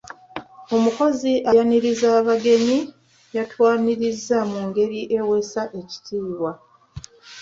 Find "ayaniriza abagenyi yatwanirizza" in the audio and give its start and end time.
1.49-4.37